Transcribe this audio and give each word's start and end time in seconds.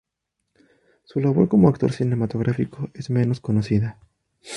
Su 1.03 1.19
labor 1.19 1.47
como 1.47 1.69
actor 1.69 1.91
cinematográfico 1.91 2.89
es 2.95 3.11
menos 3.11 3.39
conocida. 3.39 3.99